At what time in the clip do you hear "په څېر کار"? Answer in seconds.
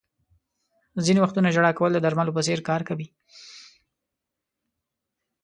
2.37-2.81